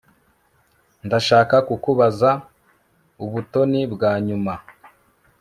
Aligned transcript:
Ndashaka 1.05 1.55
kukubaza 1.67 2.29
ubutoni 3.25 3.81
bwa 3.93 4.11
nyuma 4.27 4.53